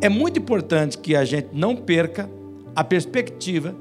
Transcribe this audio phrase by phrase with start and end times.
[0.00, 2.28] é muito importante que a gente não perca
[2.74, 3.74] a perspectiva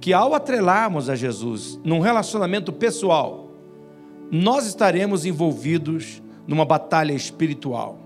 [0.00, 3.48] que ao atrelarmos a Jesus num relacionamento pessoal,
[4.30, 7.98] nós estaremos envolvidos numa batalha espiritual.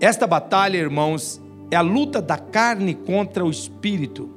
[0.00, 1.40] Esta batalha, irmãos,
[1.70, 4.28] é a luta da carne contra o espírito.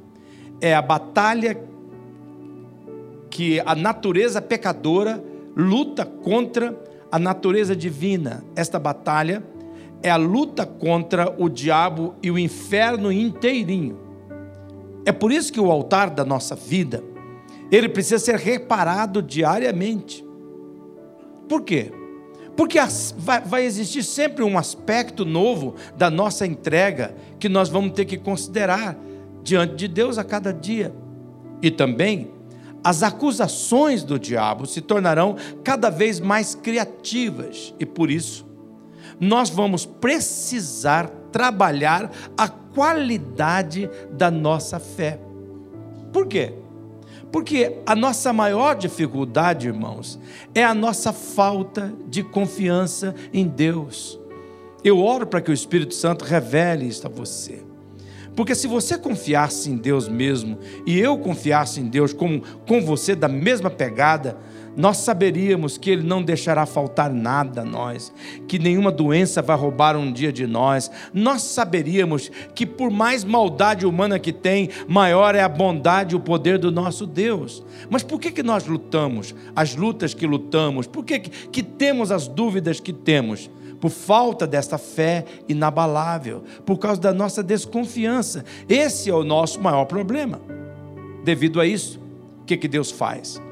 [0.60, 1.60] É a batalha
[3.28, 5.22] que a natureza pecadora
[5.56, 6.78] luta contra
[7.10, 8.44] a natureza divina.
[8.54, 9.42] Esta batalha
[10.02, 13.98] é a luta contra o diabo e o inferno inteirinho.
[15.04, 17.02] É por isso que o altar da nossa vida,
[17.70, 20.24] ele precisa ser reparado diariamente.
[21.48, 21.90] Por quê?
[22.56, 22.78] Porque
[23.46, 28.98] vai existir sempre um aspecto novo da nossa entrega que nós vamos ter que considerar
[29.42, 30.92] diante de Deus a cada dia.
[31.62, 32.30] E também
[32.82, 38.47] as acusações do diabo se tornarão cada vez mais criativas e por isso
[39.20, 45.20] nós vamos precisar trabalhar a qualidade da nossa fé.
[46.12, 46.54] Por quê?
[47.30, 50.18] Porque a nossa maior dificuldade, irmãos,
[50.54, 54.18] é a nossa falta de confiança em Deus.
[54.82, 57.62] Eu oro para que o Espírito Santo revele isso a você.
[58.34, 63.16] Porque se você confiasse em Deus mesmo e eu confiasse em Deus como com você
[63.16, 64.38] da mesma pegada,
[64.78, 68.12] nós saberíamos que Ele não deixará faltar nada a nós,
[68.46, 70.88] que nenhuma doença vai roubar um dia de nós.
[71.12, 76.20] Nós saberíamos que, por mais maldade humana que tem, maior é a bondade e o
[76.20, 77.64] poder do nosso Deus.
[77.90, 79.34] Mas por que, que nós lutamos?
[79.56, 83.50] As lutas que lutamos, por que, que temos as dúvidas que temos?
[83.80, 88.44] Por falta desta fé inabalável, por causa da nossa desconfiança.
[88.68, 90.40] Esse é o nosso maior problema.
[91.24, 91.98] Devido a isso,
[92.42, 93.47] o que, que Deus faz?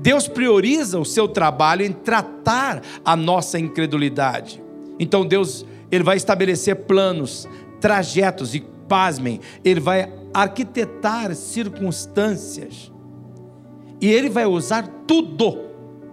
[0.00, 4.62] Deus prioriza o seu trabalho em tratar a nossa incredulidade.
[4.98, 7.48] Então Deus, ele vai estabelecer planos,
[7.80, 12.92] trajetos e pasmem, ele vai arquitetar circunstâncias.
[14.00, 15.58] E ele vai usar tudo,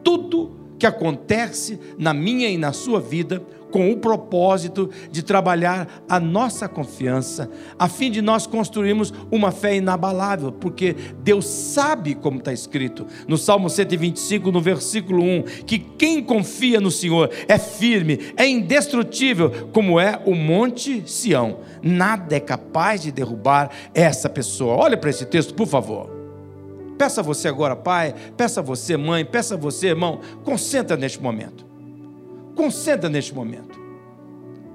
[0.04, 3.42] tudo que acontece na minha e na sua vida
[3.76, 9.76] com o propósito de trabalhar a nossa confiança, a fim de nós construirmos uma fé
[9.76, 16.24] inabalável, porque Deus sabe, como está escrito no Salmo 125, no versículo 1, que quem
[16.24, 21.58] confia no Senhor é firme, é indestrutível, como é o Monte Sião.
[21.84, 24.78] Nada é capaz de derrubar essa pessoa.
[24.78, 26.10] Olha para esse texto, por favor.
[26.98, 31.75] Peça você agora, pai, peça você, mãe, peça você, irmão, concentra neste momento.
[32.56, 33.78] Concentra neste momento.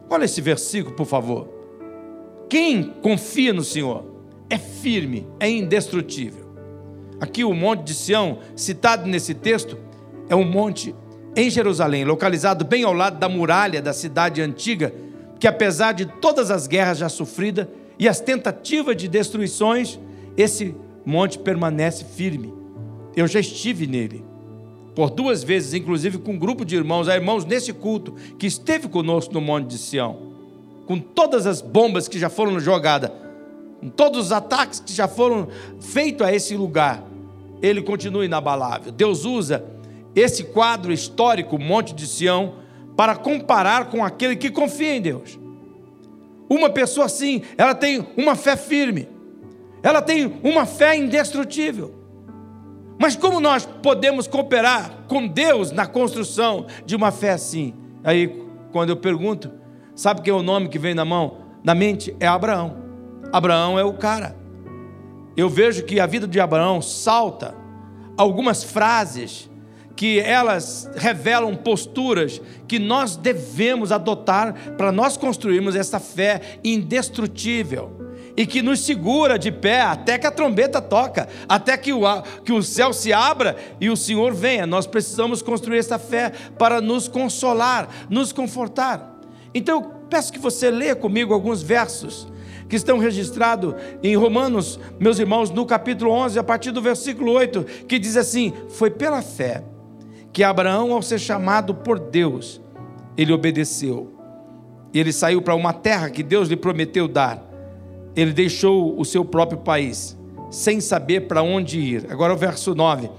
[0.09, 1.49] Olha esse versículo, por favor.
[2.49, 4.05] Quem confia no Senhor
[4.51, 6.51] é firme, é indestrutível.
[7.21, 9.79] Aqui o monte de Sião, citado nesse texto,
[10.29, 10.95] é um monte
[11.37, 14.93] em Jerusalém, localizado bem ao lado da muralha da cidade antiga,
[15.39, 17.67] que apesar de todas as guerras já sofridas
[17.99, 19.99] e as tentativas de destruições,
[20.37, 20.75] esse
[21.05, 22.53] monte permanece firme.
[23.15, 24.30] Eu já estive nele
[25.01, 28.87] por duas vezes, inclusive com um grupo de irmãos, há irmãos nesse culto, que esteve
[28.87, 30.19] conosco no Monte de Sião,
[30.85, 33.11] com todas as bombas que já foram jogadas,
[33.81, 35.49] com todos os ataques que já foram
[35.81, 37.03] feitos a esse lugar,
[37.63, 38.93] ele continua inabalável.
[38.93, 39.65] Deus usa
[40.15, 42.57] esse quadro histórico, Monte de Sião,
[42.95, 45.41] para comparar com aquele que confia em Deus.
[46.47, 49.09] Uma pessoa assim, ela tem uma fé firme,
[49.83, 52.00] ela tem uma fé indestrutível.
[53.01, 57.73] Mas como nós podemos cooperar com Deus na construção de uma fé assim?
[58.05, 59.51] Aí, quando eu pergunto,
[59.97, 61.39] sabe quem é o nome que vem na mão?
[61.65, 62.77] Na mente é Abraão.
[63.33, 64.37] Abraão é o cara.
[65.35, 67.55] Eu vejo que a vida de Abraão salta
[68.19, 69.49] algumas frases
[69.97, 72.39] que elas revelam posturas
[72.69, 78.00] que nós devemos adotar para nós construirmos essa fé indestrutível
[78.41, 82.01] e que nos segura de pé até que a trombeta toca, até que o,
[82.43, 84.67] que o céu se abra e o Senhor venha.
[84.67, 89.21] Nós precisamos construir essa fé para nos consolar, nos confortar.
[89.53, 92.27] Então eu peço que você leia comigo alguns versos
[92.67, 97.63] que estão registrados em Romanos, meus irmãos, no capítulo 11, a partir do versículo 8,
[97.87, 99.63] que diz assim: Foi pela fé
[100.33, 102.59] que Abraão, ao ser chamado por Deus,
[103.19, 104.15] ele obedeceu.
[104.95, 107.50] Ele saiu para uma terra que Deus lhe prometeu dar
[108.15, 110.17] ele deixou o seu próprio país,
[110.51, 112.07] sem saber para onde ir.
[112.11, 113.11] Agora o verso 9.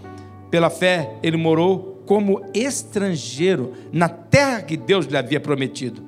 [0.50, 6.04] Pela fé, ele morou como estrangeiro na terra que Deus lhe havia prometido.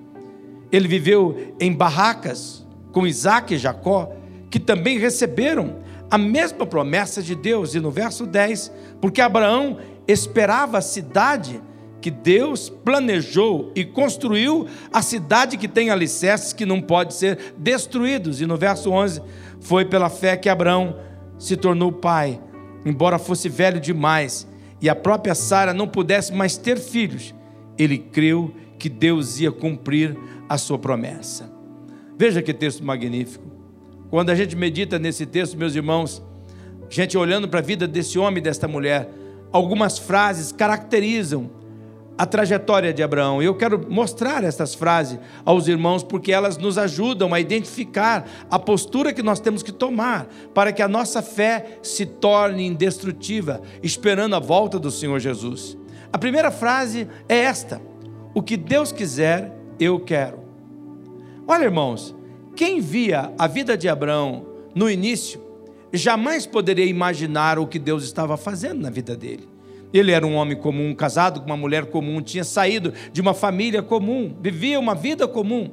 [0.72, 4.12] Ele viveu em barracas com Isaac e Jacó,
[4.50, 5.78] que também receberam
[6.12, 7.74] a mesma promessa de Deus.
[7.74, 9.78] E no verso 10, porque Abraão
[10.08, 11.62] esperava a cidade
[12.04, 18.42] que Deus planejou e construiu a cidade que tem alicerces que não pode ser destruídos.
[18.42, 19.22] E no verso 11,
[19.62, 20.98] foi pela fé que Abraão
[21.40, 22.42] se tornou pai,
[22.86, 24.46] embora fosse velho demais
[24.82, 27.34] e a própria Sara não pudesse mais ter filhos.
[27.78, 30.14] Ele creu que Deus ia cumprir
[30.50, 31.50] a sua promessa.
[32.18, 33.46] Veja que texto magnífico.
[34.10, 36.22] Quando a gente medita nesse texto, meus irmãos,
[36.90, 39.10] gente olhando para a vida desse homem e desta mulher,
[39.54, 41.63] algumas frases caracterizam
[42.18, 43.42] a trajetória de Abraão.
[43.42, 49.14] Eu quero mostrar essas frases aos irmãos porque elas nos ajudam a identificar a postura
[49.14, 54.40] que nós temos que tomar para que a nossa fé se torne indestrutível, esperando a
[54.40, 55.78] volta do Senhor Jesus.
[56.12, 57.82] A primeira frase é esta:
[58.34, 60.40] O que Deus quiser, eu quero.
[61.48, 62.16] Olha, irmãos,
[62.56, 64.46] quem via a vida de Abraão
[64.76, 65.42] no início
[65.92, 69.53] jamais poderia imaginar o que Deus estava fazendo na vida dele.
[69.94, 73.84] Ele era um homem comum, casado com uma mulher comum, tinha saído de uma família
[73.84, 75.70] comum, vivia uma vida comum.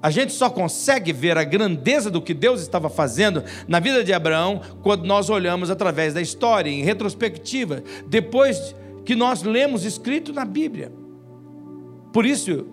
[0.00, 4.12] A gente só consegue ver a grandeza do que Deus estava fazendo na vida de
[4.12, 8.74] Abraão quando nós olhamos através da história, em retrospectiva, depois
[9.04, 10.92] que nós lemos escrito na Bíblia.
[12.12, 12.66] Por isso,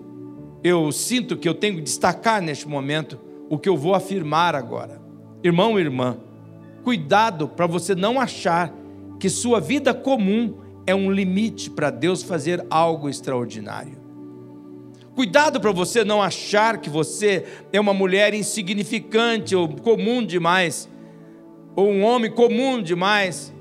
[0.64, 3.20] eu sinto que eu tenho que destacar neste momento
[3.50, 5.02] o que eu vou afirmar agora.
[5.44, 6.18] Irmão e irmã,
[6.84, 8.74] cuidado para você não achar
[9.20, 14.06] que sua vida comum é um limite para Deus fazer algo extraordinário.
[15.16, 20.90] Cuidado para você não achar que você é uma mulher insignificante ou comum demais,
[21.74, 23.54] ou um homem comum demais.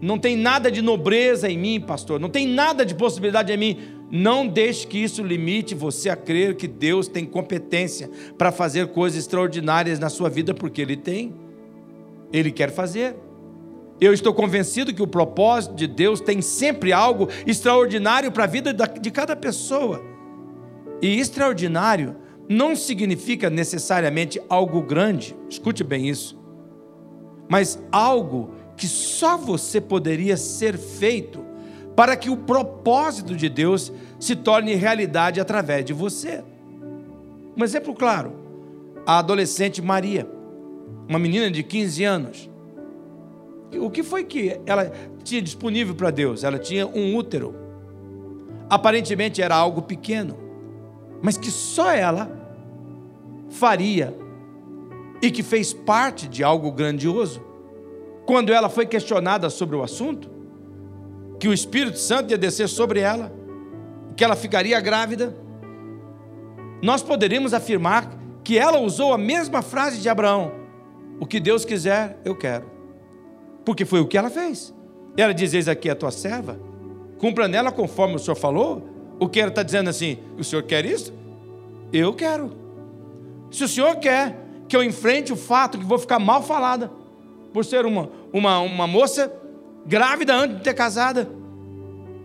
[0.00, 3.78] Não tem nada de nobreza em mim, pastor, não tem nada de possibilidade em mim.
[4.10, 9.18] Não deixe que isso limite você a crer que Deus tem competência para fazer coisas
[9.18, 11.34] extraordinárias na sua vida, porque Ele tem,
[12.32, 13.14] Ele quer fazer.
[14.00, 18.72] Eu estou convencido que o propósito de Deus tem sempre algo extraordinário para a vida
[18.72, 20.00] de cada pessoa.
[21.02, 22.16] E extraordinário
[22.48, 26.38] não significa necessariamente algo grande, escute bem isso,
[27.48, 31.44] mas algo que só você poderia ser feito
[31.96, 36.42] para que o propósito de Deus se torne realidade através de você.
[37.56, 38.32] Um exemplo claro:
[39.04, 40.28] a adolescente Maria,
[41.08, 42.50] uma menina de 15 anos,
[43.76, 44.90] o que foi que ela
[45.22, 46.44] tinha disponível para Deus?
[46.44, 47.54] Ela tinha um útero.
[48.70, 50.38] Aparentemente era algo pequeno,
[51.22, 52.30] mas que só ela
[53.50, 54.14] faria
[55.20, 57.42] e que fez parte de algo grandioso.
[58.24, 60.30] Quando ela foi questionada sobre o assunto,
[61.38, 63.32] que o Espírito Santo ia descer sobre ela,
[64.16, 65.34] que ela ficaria grávida,
[66.82, 70.52] nós poderíamos afirmar que ela usou a mesma frase de Abraão:
[71.18, 72.77] O que Deus quiser, eu quero
[73.68, 74.74] porque foi o que ela fez.
[75.14, 76.58] Ela diz: Eis aqui a tua serva,
[77.18, 78.88] cumpra nela conforme o senhor falou.
[79.20, 80.16] O que ela está dizendo assim?
[80.38, 81.12] O senhor quer isso?
[81.92, 82.50] Eu quero.
[83.50, 86.90] Se o senhor quer que eu enfrente o fato que vou ficar mal falada
[87.52, 89.30] por ser uma, uma, uma moça
[89.84, 91.28] grávida antes de ter casada,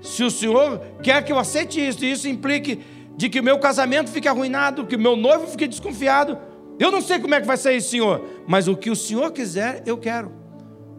[0.01, 2.79] se o senhor quer que eu aceite isso, e isso implique
[3.17, 6.37] de que o meu casamento fique arruinado, que o meu noivo fique desconfiado,
[6.79, 9.83] eu não sei como é que vai sair, senhor, mas o que o senhor quiser,
[9.85, 10.42] eu quero.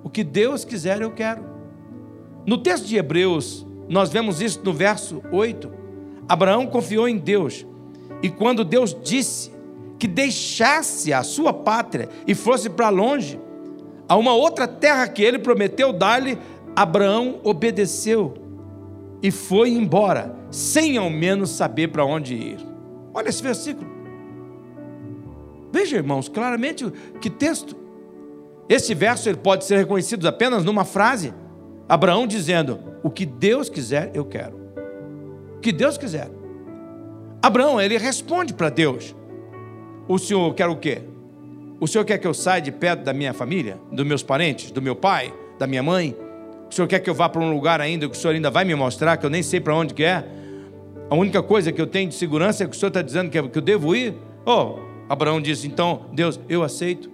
[0.04, 1.42] O que Deus quiser, eu quero.
[2.46, 5.73] No texto de Hebreus, nós vemos isso no verso 8.
[6.28, 7.66] Abraão confiou em Deus,
[8.23, 9.50] e quando Deus disse
[9.99, 13.40] que deixasse a sua pátria e fosse para longe,
[14.06, 16.38] a uma outra terra que ele prometeu dar-lhe,
[16.76, 18.34] Abraão obedeceu
[19.23, 22.58] e foi embora, sem ao menos saber para onde ir.
[23.14, 23.90] Olha esse versículo.
[25.73, 27.84] Veja, irmãos, claramente que texto.
[28.68, 31.35] Esse verso ele pode ser reconhecido apenas numa frase.
[31.88, 34.56] Abraão dizendo: O que Deus quiser, eu quero.
[35.56, 36.30] O que Deus quiser.
[37.42, 39.14] Abraão, ele responde para Deus:
[40.09, 41.02] O senhor quer o quê?
[41.78, 44.80] O senhor quer que eu saia de perto da minha família, dos meus parentes, do
[44.80, 46.16] meu pai, da minha mãe?
[46.71, 48.64] O senhor quer que eu vá para um lugar ainda que o senhor ainda vai
[48.64, 50.25] me mostrar, que eu nem sei para onde que é?
[51.11, 53.38] A única coisa que eu tenho de segurança é que o senhor está dizendo que
[53.38, 54.14] eu devo ir?
[54.47, 54.78] Oh,
[55.09, 57.13] Abraão disse: Então, Deus, eu aceito.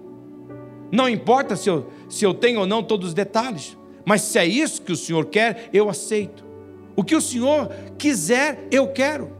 [0.91, 4.45] Não importa se eu, se eu tenho ou não todos os detalhes, mas se é
[4.45, 6.43] isso que o Senhor quer, eu aceito.
[6.95, 9.31] O que o Senhor quiser, eu quero.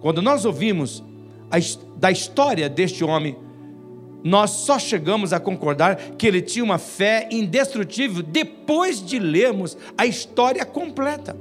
[0.00, 1.04] Quando nós ouvimos
[1.50, 1.56] a,
[1.96, 3.36] da história deste homem,
[4.24, 10.06] nós só chegamos a concordar que ele tinha uma fé indestrutível depois de lermos a
[10.06, 11.36] história completa.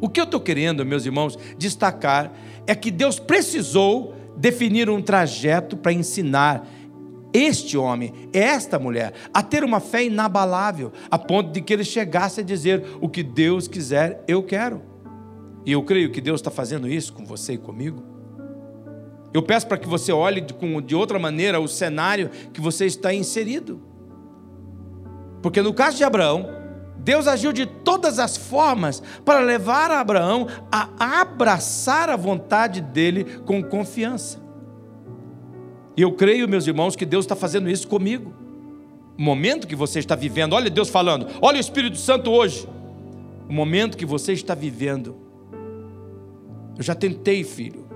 [0.00, 2.32] O que eu estou querendo, meus irmãos, destacar
[2.66, 6.68] é que Deus precisou definir um trajeto para ensinar
[7.32, 12.40] este homem, esta mulher, a ter uma fé inabalável, a ponto de que ele chegasse
[12.40, 14.82] a dizer: O que Deus quiser, eu quero.
[15.64, 18.02] E eu creio que Deus está fazendo isso com você e comigo.
[19.32, 20.44] Eu peço para que você olhe
[20.84, 23.80] de outra maneira o cenário que você está inserido.
[25.40, 26.61] Porque no caso de Abraão,
[27.02, 33.62] Deus agiu de todas as formas para levar Abraão a abraçar a vontade dele com
[33.62, 34.40] confiança.
[35.96, 38.32] E eu creio, meus irmãos, que Deus está fazendo isso comigo.
[39.18, 42.68] O momento que você está vivendo, olha Deus falando, olha o Espírito Santo hoje.
[43.48, 45.16] O momento que você está vivendo.
[46.78, 47.86] Eu já tentei, filho,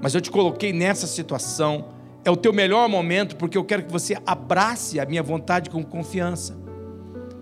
[0.00, 1.88] mas eu te coloquei nessa situação.
[2.24, 5.84] É o teu melhor momento, porque eu quero que você abrace a minha vontade com
[5.84, 6.65] confiança.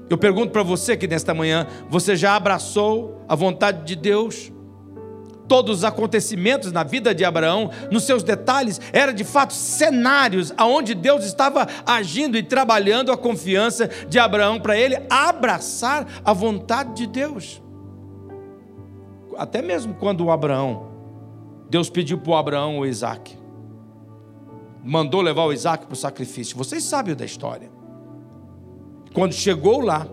[0.09, 4.53] Eu pergunto para você que nesta manhã, você já abraçou a vontade de Deus?
[5.49, 10.95] todos os acontecimentos na vida de Abraão, nos seus detalhes, eram de fato cenários aonde
[10.95, 17.07] Deus estava agindo e trabalhando a confiança de Abraão para ele abraçar a vontade de
[17.07, 17.63] Deus.
[19.37, 20.89] Até mesmo quando o Abraão,
[21.69, 23.37] Deus pediu para o Abraão o Isaac,
[24.83, 26.57] mandou levar o Isaac para o sacrifício.
[26.57, 27.74] Vocês sabem da história.
[29.15, 30.07] Quando chegou lá,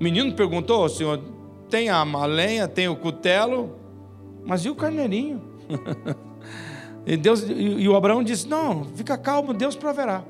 [0.00, 1.20] o menino perguntou: Senhor,
[1.68, 3.78] tem a lenha, tem o cutelo?
[4.44, 5.42] Mas e o carneirinho?
[7.06, 10.24] e, Deus, e, e, o Abraão disse: Não, fica calmo, Deus proverá.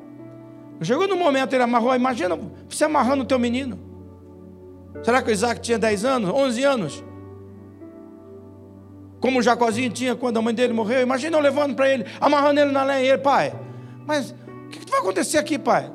[0.83, 2.37] Chegou no momento, ele amarrou, imagina
[2.69, 3.79] você amarrando o teu menino.
[5.05, 7.05] Será que o Isaac tinha 10 anos, 11 anos?
[9.21, 11.03] Como o Jacozinho tinha quando a mãe dele morreu.
[11.03, 13.03] Imagina eu levando para ele, amarrando ele na lenha.
[13.03, 13.55] E ele, pai,
[14.07, 14.35] mas
[14.67, 15.93] o que, que vai acontecer aqui, pai?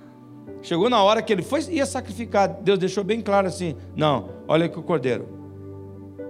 [0.64, 2.48] Chegou na hora que ele foi, ia sacrificar.
[2.48, 5.44] Deus deixou bem claro assim: Não, olha aqui o cordeiro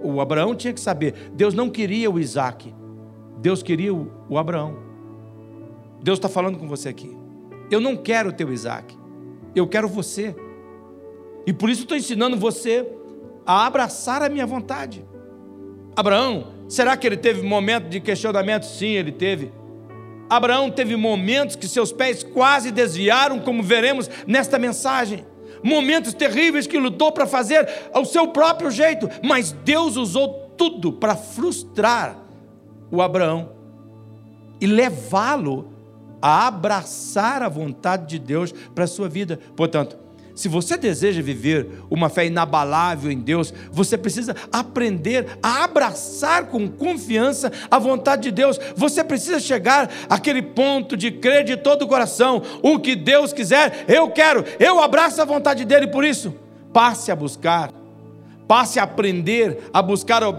[0.05, 2.73] o Abraão tinha que saber, Deus não queria o Isaac,
[3.39, 4.77] Deus queria o, o Abraão.
[6.01, 7.17] Deus está falando com você aqui.
[7.71, 8.95] Eu não quero o teu Isaac,
[9.55, 10.35] eu quero você.
[11.47, 12.87] E por isso estou ensinando você
[13.45, 15.03] a abraçar a minha vontade.
[15.95, 18.65] Abraão, será que ele teve momento de questionamento?
[18.65, 19.51] Sim, ele teve.
[20.29, 25.25] Abraão teve momentos que seus pés quase desviaram, como veremos nesta mensagem
[25.65, 31.15] momentos terríveis que lutou para fazer ao seu próprio jeito, mas Deus usou tudo para
[31.15, 32.15] frustrar
[32.91, 33.49] o Abraão
[34.61, 35.73] e levá-lo
[36.21, 39.39] a abraçar a vontade de Deus para a sua vida.
[39.55, 39.97] Portanto,
[40.35, 46.67] se você deseja viver uma fé inabalável em Deus, você precisa aprender a abraçar com
[46.67, 48.59] confiança a vontade de Deus.
[48.75, 53.85] Você precisa chegar àquele ponto de crer de todo o coração: o que Deus quiser,
[53.87, 56.35] eu quero, eu abraço a vontade dele, por isso,
[56.73, 57.84] passe a buscar
[58.47, 60.29] Passe a aprender a buscar a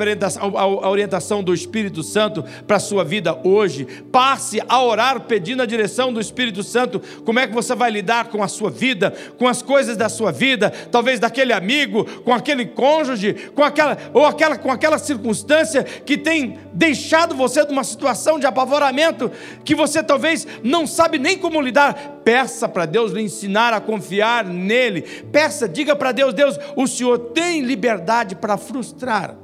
[0.89, 3.85] orientação do Espírito Santo para a sua vida hoje.
[4.13, 7.01] Passe a orar pedindo a direção do Espírito Santo.
[7.25, 10.31] Como é que você vai lidar com a sua vida, com as coisas da sua
[10.31, 16.17] vida, talvez daquele amigo, com aquele cônjuge, com aquela ou aquela com aquela circunstância que
[16.17, 19.31] tem deixado você numa situação de apavoramento
[19.65, 22.16] que você talvez não sabe nem como lidar.
[22.27, 25.03] Peça para Deus lhe ensinar a confiar nele.
[25.31, 29.39] Peça, diga para Deus, Deus, o Senhor tem liberdade para frustrar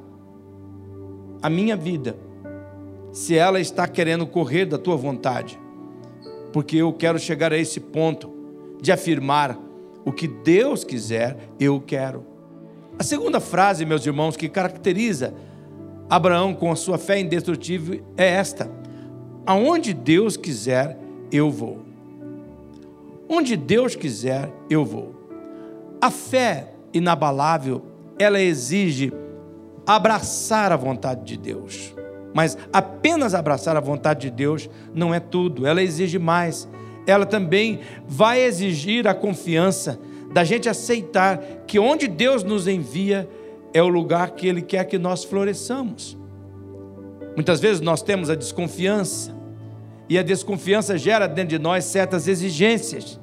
[1.40, 2.16] a minha vida,
[3.12, 5.56] se ela está querendo correr da tua vontade.
[6.52, 8.28] Porque eu quero chegar a esse ponto
[8.80, 9.56] de afirmar
[10.04, 12.26] o que Deus quiser, eu quero.
[12.98, 15.32] A segunda frase, meus irmãos, que caracteriza
[16.10, 18.68] Abraão com a sua fé indestrutível é esta:
[19.46, 20.98] Aonde Deus quiser,
[21.30, 21.91] eu vou.
[23.34, 25.14] Onde Deus quiser, eu vou.
[25.98, 27.82] A fé inabalável,
[28.18, 29.10] ela exige
[29.86, 31.94] abraçar a vontade de Deus.
[32.34, 36.68] Mas apenas abraçar a vontade de Deus não é tudo, ela exige mais.
[37.06, 39.98] Ela também vai exigir a confiança
[40.30, 43.26] da gente aceitar que onde Deus nos envia
[43.72, 46.18] é o lugar que Ele quer que nós floresçamos.
[47.34, 49.34] Muitas vezes nós temos a desconfiança,
[50.06, 53.21] e a desconfiança gera dentro de nós certas exigências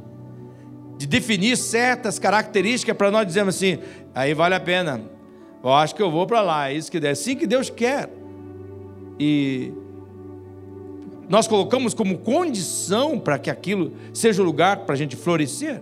[0.99, 3.79] de definir certas características para nós dizermos assim,
[4.13, 5.01] aí vale a pena.
[5.63, 8.09] Eu acho que eu vou para lá, é isso que é assim que Deus quer.
[9.17, 9.71] E
[11.29, 15.81] nós colocamos como condição para que aquilo seja o lugar para a gente florescer.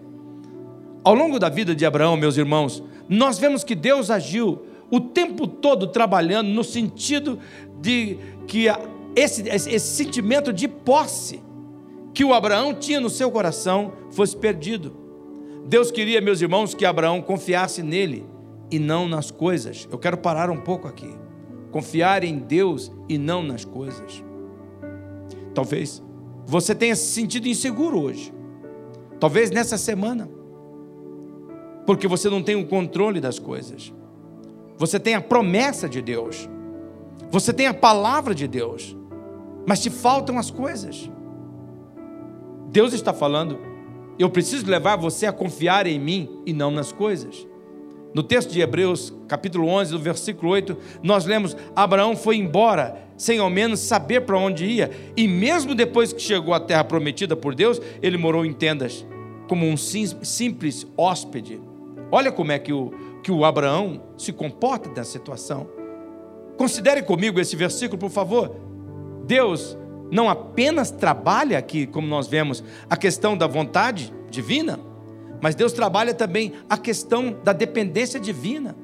[1.04, 5.48] Ao longo da vida de Abraão, meus irmãos, nós vemos que Deus agiu o tempo
[5.48, 7.40] todo trabalhando no sentido
[7.82, 8.68] de que
[9.16, 11.42] esse, esse sentimento de posse
[12.14, 15.07] que o Abraão tinha no seu coração fosse perdido.
[15.68, 18.26] Deus queria, meus irmãos, que Abraão confiasse nele
[18.72, 19.86] e não nas coisas.
[19.92, 21.14] Eu quero parar um pouco aqui.
[21.72, 24.24] Confiar em Deus e não nas coisas.
[25.54, 26.02] Talvez
[26.46, 28.34] você tenha se sentido inseguro hoje.
[29.20, 30.30] Talvez nessa semana.
[31.86, 33.94] Porque você não tem o controle das coisas.
[34.78, 36.50] Você tem a promessa de Deus.
[37.30, 38.96] Você tem a palavra de Deus.
[39.66, 41.12] Mas te faltam as coisas.
[42.70, 43.60] Deus está falando,
[44.18, 47.48] eu preciso levar você a confiar em mim e não nas coisas.
[48.14, 53.40] No texto de Hebreus, capítulo 11, no versículo 8, nós lemos: Abraão foi embora sem
[53.40, 57.56] ao menos saber para onde ia, e mesmo depois que chegou à terra prometida por
[57.56, 59.06] Deus, ele morou em tendas,
[59.48, 61.60] como um simples hóspede.
[62.12, 62.92] Olha como é que o,
[63.24, 65.68] que o Abraão se comporta nessa situação.
[66.58, 68.56] Considere comigo esse versículo, por favor.
[69.26, 69.78] Deus
[70.12, 74.80] não apenas trabalha aqui, como nós vemos, a questão da vontade divina,
[75.42, 78.76] mas Deus trabalha também a questão da dependência divina.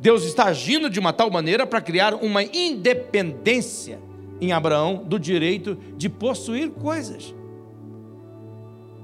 [0.00, 4.00] Deus está agindo de uma tal maneira para criar uma independência
[4.40, 7.34] em Abraão do direito de possuir coisas.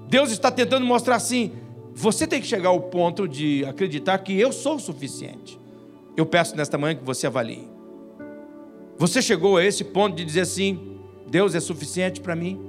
[0.08, 1.52] Deus está tentando mostrar assim:
[1.94, 5.58] você tem que chegar ao ponto de acreditar que eu sou o suficiente.
[6.16, 7.68] Eu peço nesta manhã que você avalie.
[8.98, 10.95] Você chegou a esse ponto de dizer assim:
[11.28, 12.60] Deus é suficiente para mim?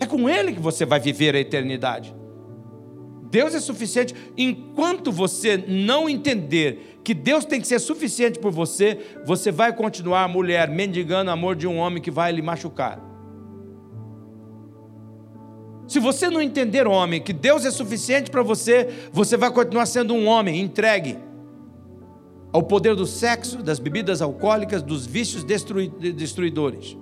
[0.00, 2.14] É com Ele que você vai viver a eternidade.
[3.30, 4.14] Deus é suficiente.
[4.36, 10.28] Enquanto você não entender que Deus tem que ser suficiente por você, você vai continuar,
[10.28, 13.02] mulher, mendigando o amor de um homem que vai lhe machucar.
[15.86, 20.14] Se você não entender, homem, que Deus é suficiente para você, você vai continuar sendo
[20.14, 21.16] um homem entregue
[22.52, 26.96] ao poder do sexo, das bebidas alcoólicas, dos vícios destruidores.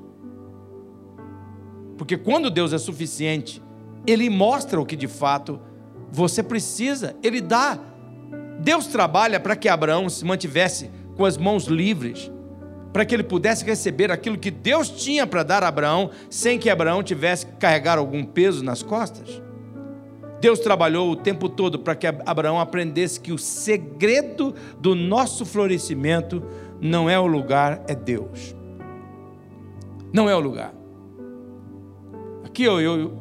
[1.97, 3.63] Porque quando Deus é suficiente,
[4.07, 5.61] Ele mostra o que de fato
[6.11, 7.79] você precisa, Ele dá.
[8.61, 12.31] Deus trabalha para que Abraão se mantivesse com as mãos livres,
[12.93, 16.71] para que ele pudesse receber aquilo que Deus tinha para dar a Abraão, sem que
[16.71, 19.43] Abraão tivesse que carregar algum peso nas costas.
[20.41, 26.43] Deus trabalhou o tempo todo para que Abraão aprendesse que o segredo do nosso florescimento
[26.81, 28.55] não é o lugar, é Deus.
[30.13, 30.75] Não é o lugar.
[32.45, 33.19] Aqui eu, eu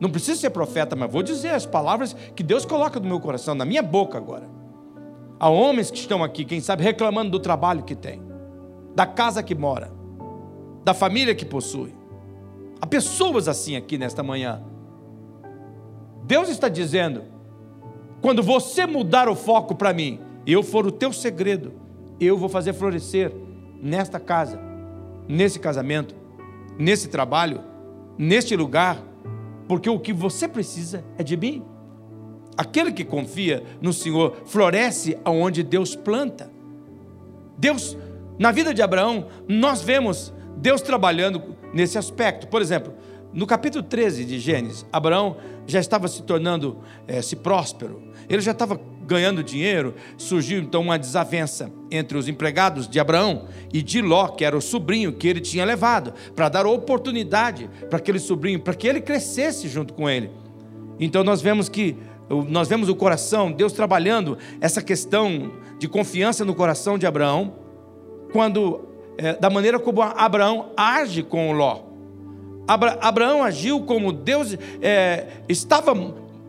[0.00, 3.54] não preciso ser profeta, mas vou dizer as palavras que Deus coloca no meu coração,
[3.54, 4.48] na minha boca agora.
[5.38, 8.22] Há homens que estão aqui, quem sabe, reclamando do trabalho que tem,
[8.94, 9.92] da casa que mora,
[10.84, 11.94] da família que possui.
[12.80, 14.62] Há pessoas assim aqui nesta manhã.
[16.22, 17.22] Deus está dizendo:
[18.20, 21.72] quando você mudar o foco para mim, eu for o teu segredo,
[22.20, 23.32] eu vou fazer florescer
[23.82, 24.60] nesta casa,
[25.28, 26.14] nesse casamento,
[26.78, 27.60] nesse trabalho,
[28.16, 29.02] neste lugar,
[29.66, 31.64] porque o que você precisa é de mim.
[32.56, 36.50] Aquele que confia no Senhor floresce aonde Deus planta.
[37.58, 37.96] Deus,
[38.38, 42.46] na vida de Abraão, nós vemos Deus trabalhando nesse aspecto.
[42.46, 42.92] Por exemplo,
[43.32, 48.52] no capítulo 13 de Gênesis, Abraão já estava se tornando é, se próspero, ele já
[48.52, 54.28] estava ganhando dinheiro, surgiu então uma desavença entre os empregados de Abraão e de Ló,
[54.28, 58.74] que era o sobrinho que ele tinha levado, para dar oportunidade para aquele sobrinho, para
[58.74, 60.30] que ele crescesse junto com ele.
[61.00, 61.96] Então nós vemos que
[62.48, 67.54] nós vemos o coração, Deus trabalhando essa questão de confiança no coração de Abraão,
[68.32, 71.91] quando é, da maneira como Abraão age com Ló.
[72.72, 75.92] Abra, Abraão agiu como Deus é, estava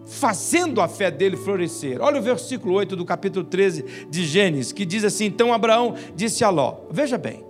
[0.05, 2.01] fazendo a fé dele florescer.
[2.01, 6.45] Olha o versículo 8 do capítulo 13 de Gênesis, que diz assim: Então Abraão disse
[6.45, 7.43] a Ló: Veja bem,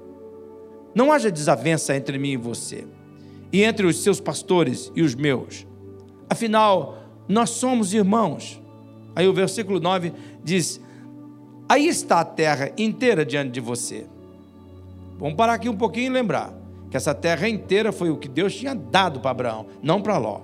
[0.95, 2.87] não haja desavença entre mim e você,
[3.51, 5.67] e entre os seus pastores e os meus.
[6.27, 6.97] Afinal,
[7.29, 8.59] nós somos irmãos.
[9.15, 10.81] Aí o versículo 9 diz:
[11.69, 14.07] Aí está a terra inteira diante de você.
[15.19, 16.62] Vamos parar aqui um pouquinho e lembrar
[16.93, 20.41] que essa terra inteira foi o que Deus tinha dado para Abraão, não para Ló.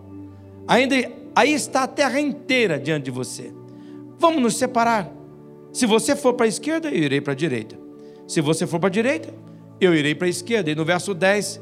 [0.68, 0.96] Ainda
[1.36, 3.54] aí está a terra inteira diante de você.
[4.18, 5.12] Vamos nos separar.
[5.72, 7.78] Se você for para a esquerda, eu irei para a direita.
[8.28, 9.32] Se você for para a direita,
[9.80, 10.72] eu irei para a esquerda.
[10.72, 11.62] E no verso 10,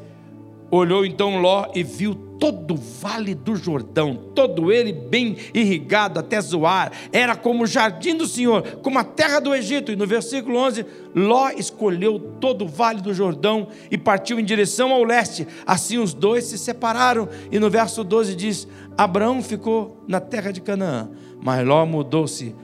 [0.71, 6.39] olhou então Ló e viu todo o vale do Jordão, todo ele bem irrigado até
[6.39, 9.91] Zoar, era como o jardim do Senhor, como a terra do Egito.
[9.91, 14.91] E no versículo 11, Ló escolheu todo o vale do Jordão e partiu em direção
[14.91, 15.47] ao leste.
[15.65, 17.27] Assim os dois se separaram.
[17.51, 21.09] E no verso 12 diz: Abraão ficou na terra de Canaã,
[21.41, 22.55] mas Ló mudou-se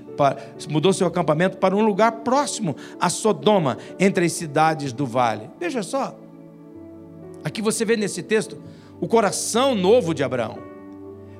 [0.70, 5.50] mudou seu acampamento para um lugar próximo a Sodoma, entre as cidades do vale.
[5.60, 6.16] Veja só,
[7.44, 8.62] aqui você vê nesse texto
[9.04, 10.60] o coração novo de Abraão.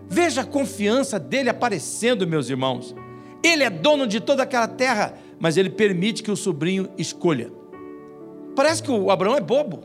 [0.10, 2.94] Veja a confiança dele aparecendo, meus irmãos.
[3.42, 7.50] Ele é dono de toda aquela terra, mas ele permite que o sobrinho escolha.
[8.54, 9.80] Parece que o Abraão é bobo.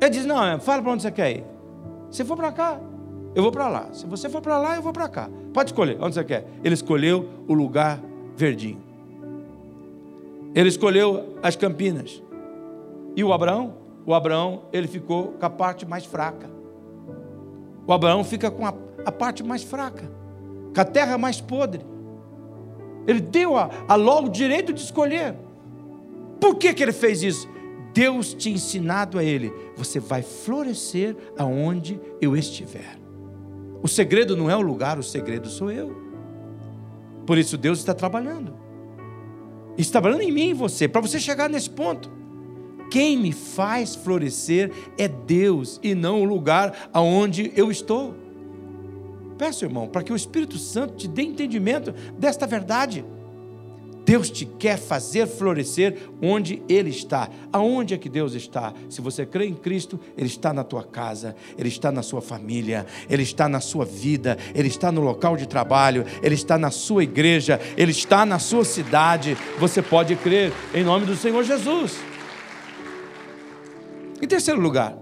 [0.00, 1.44] Ele diz: Não, fala para onde você quer ir.
[2.10, 2.80] Se for para cá,
[3.32, 3.90] eu vou para lá.
[3.92, 5.30] Se você for para lá, eu vou para cá.
[5.54, 6.48] Pode escolher, onde você quer.
[6.64, 8.02] Ele escolheu o lugar
[8.34, 8.82] verdinho.
[10.52, 12.20] Ele escolheu as campinas.
[13.14, 13.74] E o Abraão?
[14.04, 16.57] O Abraão, ele ficou com a parte mais fraca.
[17.88, 18.74] O Abraão fica com a,
[19.06, 20.12] a parte mais fraca,
[20.74, 21.82] com a terra mais podre.
[23.06, 25.34] Ele deu a, a Ló o direito de escolher.
[26.38, 27.48] Por que, que ele fez isso?
[27.94, 32.98] Deus tinha ensinado a ele: você vai florescer aonde eu estiver.
[33.82, 35.96] O segredo não é o lugar, o segredo sou eu.
[37.26, 38.54] Por isso Deus está trabalhando.
[39.78, 42.10] Está trabalhando em mim e você, para você chegar nesse ponto.
[42.90, 48.14] Quem me faz florescer é Deus e não o lugar aonde eu estou.
[49.36, 53.04] Peço, irmão, para que o Espírito Santo te dê entendimento desta verdade.
[54.08, 57.28] Deus te quer fazer florescer onde Ele está.
[57.52, 58.72] Aonde é que Deus está?
[58.88, 62.86] Se você crê em Cristo, Ele está na tua casa, Ele está na sua família,
[63.10, 67.04] Ele está na sua vida, Ele está no local de trabalho, Ele está na sua
[67.04, 69.36] igreja, Ele está na sua cidade.
[69.58, 71.98] Você pode crer em nome do Senhor Jesus.
[74.20, 74.96] Em terceiro lugar,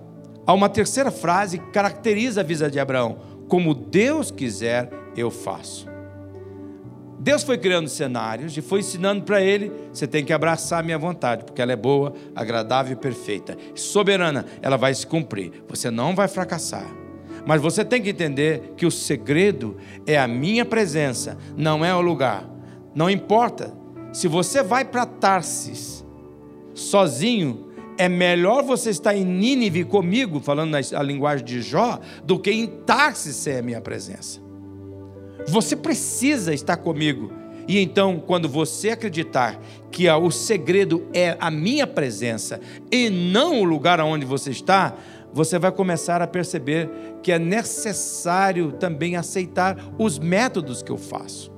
[0.46, 5.87] há uma terceira frase que caracteriza a vida de Abraão como Deus quiser, eu faço.
[7.18, 10.98] Deus foi criando cenários e foi ensinando para ele: você tem que abraçar a minha
[10.98, 13.57] vontade, porque ela é boa, agradável e perfeita.
[13.74, 15.64] Soberana, ela vai se cumprir.
[15.68, 16.87] Você não vai fracassar.
[17.46, 19.76] Mas você tem que entender que o segredo
[20.07, 22.48] é a minha presença, não é o lugar.
[22.94, 23.72] Não importa.
[24.12, 26.05] Se você vai para Tarsis
[26.74, 27.65] sozinho,
[27.98, 32.66] é melhor você estar em Nínive comigo, falando a linguagem de Jó, do que em
[32.66, 34.40] Tarsis ser a minha presença.
[35.48, 37.32] Você precisa estar comigo.
[37.68, 42.61] E então, quando você acreditar que o segredo é a minha presença
[42.92, 44.94] e não o lugar onde você está,
[45.32, 46.88] você vai começar a perceber
[47.22, 51.52] que é necessário também aceitar os métodos que eu faço.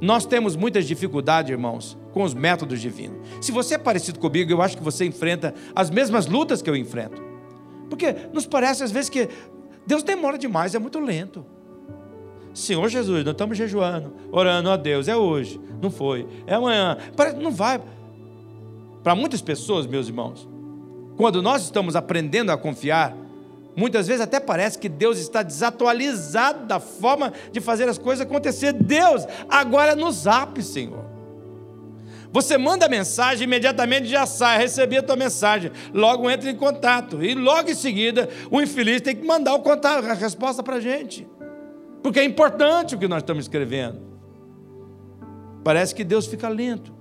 [0.00, 3.16] Nós temos muitas dificuldades, irmãos, com os métodos divinos.
[3.40, 6.74] Se você é parecido comigo, eu acho que você enfrenta as mesmas lutas que eu
[6.74, 7.22] enfrento.
[7.88, 9.28] Porque nos parece às vezes que
[9.86, 11.46] Deus demora demais, é muito lento.
[12.52, 16.98] Senhor Jesus, nós estamos jejuando, orando a Deus, é hoje, não foi, é amanhã,
[17.40, 17.80] não vai.
[19.04, 20.48] Para muitas pessoas, meus irmãos,
[21.16, 23.16] quando nós estamos aprendendo a confiar,
[23.76, 28.72] Muitas vezes até parece que Deus está desatualizado da forma de fazer as coisas acontecer.
[28.72, 31.17] Deus, agora é no zap, Senhor.
[32.30, 37.24] Você manda a mensagem, imediatamente já sai, recebi a tua mensagem, logo entra em contato.
[37.24, 40.80] E logo em seguida, o infeliz tem que mandar o contato, a resposta para a
[40.80, 41.26] gente.
[42.02, 44.00] Porque é importante o que nós estamos escrevendo.
[45.64, 46.92] Parece que Deus fica lento.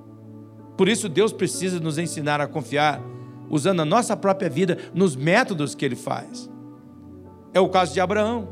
[0.78, 3.02] Por isso, Deus precisa nos ensinar a confiar,
[3.50, 6.50] usando a nossa própria vida nos métodos que Ele faz.
[7.54, 8.48] É o caso de Abraão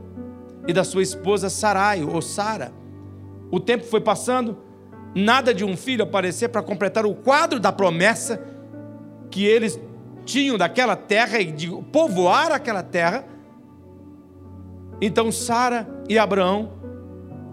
[0.68, 2.74] e da sua esposa Sarai, ou Sara.
[3.52, 4.58] O tempo foi passando,
[5.16, 8.42] nada de um filho aparecer para completar o quadro da promessa
[9.32, 9.80] que eles
[10.26, 13.26] tinham daquela terra e de povoar aquela terra.
[15.02, 16.74] Então Sara e Abraão,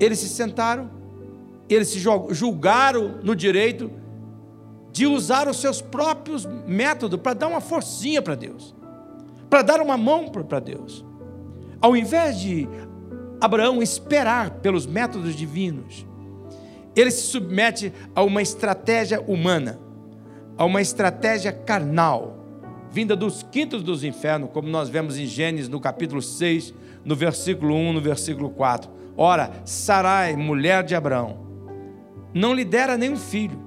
[0.01, 0.91] eles se sentaram,
[1.69, 3.91] eles se julgaram no direito
[4.91, 8.75] de usar os seus próprios métodos para dar uma forcinha para Deus,
[9.49, 11.05] para dar uma mão para Deus.
[11.81, 12.69] Ao invés de
[13.41, 16.07] Abraão esperar pelos métodos divinos,
[16.95, 19.79] ele se submete a uma estratégia humana,
[20.57, 22.39] a uma estratégia carnal,
[22.91, 26.75] vinda dos quintos dos infernos, como nós vemos em Gênesis no capítulo 6,
[27.05, 28.91] no versículo 1, no versículo 4.
[29.17, 31.39] Ora, Sarai, mulher de Abraão,
[32.35, 33.59] não lhe dera nenhum filho.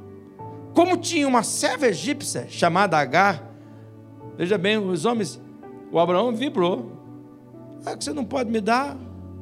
[0.73, 3.51] Como tinha uma serva egípcia chamada Agar,
[4.37, 5.41] veja bem, os homens,
[5.91, 6.95] o Abraão vibrou,
[7.93, 8.97] que você não pode me dar?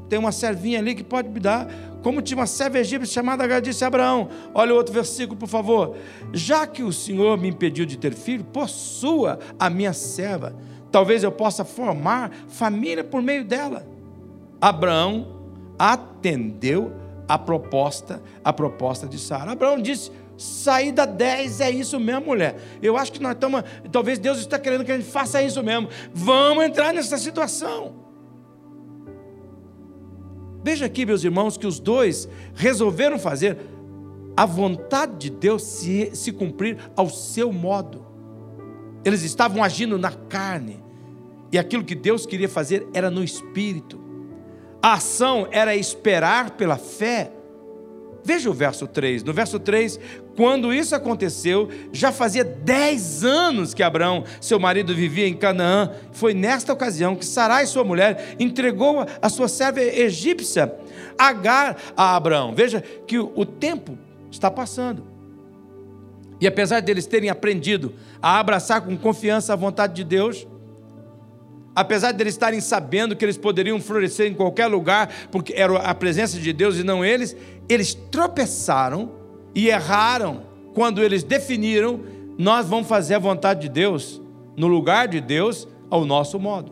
[0.10, 1.68] Tem uma servinha ali que pode me dar.
[2.04, 4.30] Como tinha uma serva egípcia chamada Agar, disse Abraão.
[4.54, 5.96] Olha o outro versículo, por favor.
[6.34, 10.54] Já que o Senhor me impediu de ter filho, possua a minha serva.
[10.92, 13.88] Talvez eu possa formar família por meio dela.
[14.62, 15.40] Abraão
[15.80, 16.94] atendeu
[17.28, 19.54] a proposta, a proposta de Sara.
[19.54, 22.58] Abraão disse: Saída 10 é isso mesmo, mulher.
[22.82, 23.64] Eu acho que nós estamos.
[23.92, 25.88] Talvez Deus está querendo que a gente faça isso mesmo.
[26.14, 28.03] Vamos entrar nessa situação.
[30.64, 33.58] Veja aqui, meus irmãos, que os dois resolveram fazer
[34.36, 38.06] a vontade de Deus se, se cumprir ao seu modo.
[39.04, 40.82] Eles estavam agindo na carne,
[41.52, 44.02] e aquilo que Deus queria fazer era no espírito.
[44.82, 47.32] A ação era esperar pela fé,
[48.24, 49.24] Veja o verso 3.
[49.24, 50.00] No verso 3,
[50.36, 55.92] quando isso aconteceu, já fazia 10 anos que Abraão, seu marido, vivia em Canaã.
[56.12, 60.74] Foi nesta ocasião que Sarai, sua mulher, entregou a sua serva egípcia,
[61.18, 62.56] Agar, a Abraão.
[62.56, 63.98] Veja que o tempo
[64.32, 65.06] está passando.
[66.42, 70.48] E apesar deles terem aprendido a abraçar com confiança a vontade de Deus,
[71.76, 75.94] apesar de eles estarem sabendo que eles poderiam florescer em qualquer lugar, porque era a
[75.94, 77.36] presença de Deus e não eles,
[77.68, 79.12] eles tropeçaram
[79.56, 82.02] e erraram quando eles definiram:
[82.38, 84.22] nós vamos fazer a vontade de Deus,
[84.56, 86.72] no lugar de Deus, ao nosso modo,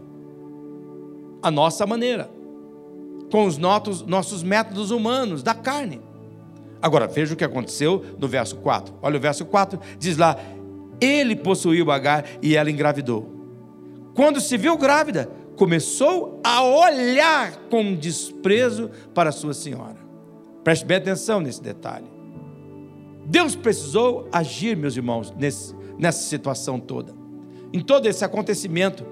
[1.41, 2.29] a nossa maneira,
[3.31, 6.01] com os nossos, nossos métodos humanos, da carne.
[6.81, 8.95] Agora, veja o que aconteceu no verso 4.
[9.01, 10.37] Olha o verso 4, diz lá:
[10.99, 13.40] Ele possuiu Agar e ela engravidou.
[14.13, 19.97] Quando se viu grávida, começou a olhar com desprezo para sua senhora.
[20.63, 22.07] Preste bem atenção nesse detalhe.
[23.25, 27.13] Deus precisou agir, meus irmãos, nesse, nessa situação toda,
[27.71, 29.05] em todo esse acontecimento,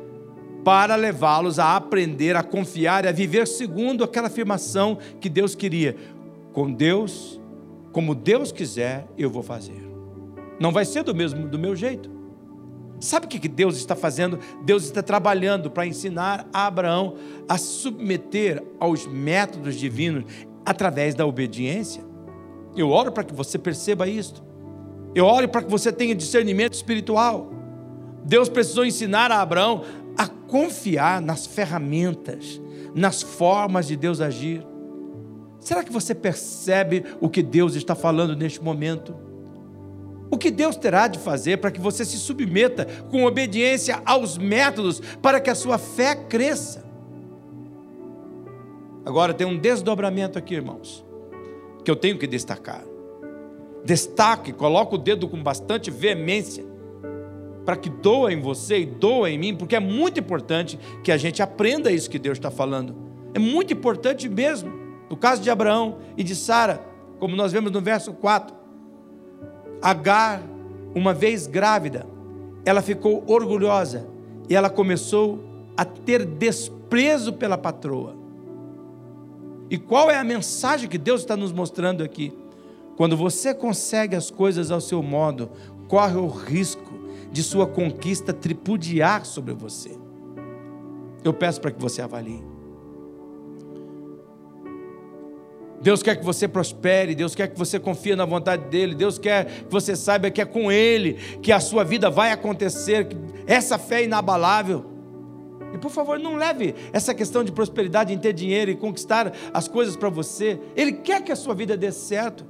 [0.64, 5.96] para levá-los a aprender a confiar e a viver segundo aquela afirmação que Deus queria.
[6.52, 7.40] Com Deus,
[7.94, 9.88] como Deus quiser, eu vou fazer.
[10.60, 12.19] Não vai ser do mesmo do meu jeito.
[13.00, 14.40] Sabe o que Deus está fazendo?
[14.64, 17.16] Deus está trabalhando para ensinar a Abraão
[17.48, 20.26] a submeter aos métodos divinos
[20.66, 22.04] através da obediência.
[22.76, 24.44] Eu oro para que você perceba isto.
[25.16, 27.52] Eu oro para que você tenha discernimento espiritual.
[28.26, 29.84] Deus precisou ensinar a Abraão
[30.18, 32.62] a confiar nas ferramentas,
[32.94, 34.66] nas formas de Deus agir.
[35.60, 39.16] Será que você percebe o que Deus está falando neste momento?
[40.32, 45.02] O que Deus terá de fazer para que você se submeta com obediência aos métodos
[45.22, 46.86] para que a sua fé cresça?
[49.06, 51.04] Agora tem um desdobramento aqui, irmãos,
[51.84, 52.84] que eu tenho que destacar.
[53.84, 56.64] Destaque, coloque o dedo com bastante veemência
[57.66, 61.18] para que doa em você e doa em mim, porque é muito importante que a
[61.18, 62.96] gente aprenda isso que Deus está falando.
[63.34, 64.72] É muito importante mesmo.
[65.10, 66.84] No caso de Abraão e de Sara,
[67.20, 68.56] como nós vemos no verso 4,
[69.82, 70.42] Agar,
[70.94, 72.06] uma vez grávida,
[72.66, 74.08] ela ficou orgulhosa
[74.50, 75.44] e ela começou
[75.78, 78.16] a ter desprezo pela patroa.
[79.70, 82.34] E qual é a mensagem que Deus está nos mostrando aqui?
[82.98, 85.50] Quando você consegue as coisas ao seu modo,
[85.88, 87.00] corre o risco
[87.32, 89.98] de sua conquista tripudiar sobre você.
[91.24, 92.44] Eu peço para que você avalie.
[95.82, 99.46] Deus quer que você prospere, Deus quer que você confie na vontade dEle, Deus quer
[99.46, 103.78] que você saiba que é com Ele que a sua vida vai acontecer, que essa
[103.78, 104.86] fé é inabalável.
[105.74, 109.68] E por favor, não leve essa questão de prosperidade em ter dinheiro e conquistar as
[109.68, 110.60] coisas para você.
[110.76, 112.46] Ele quer que a sua vida dê certo.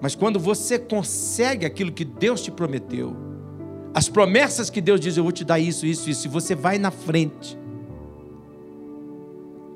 [0.00, 3.16] Mas quando você consegue aquilo que Deus te prometeu,
[3.94, 6.78] as promessas que Deus diz, eu vou te dar isso, isso, isso, e você vai
[6.78, 7.61] na frente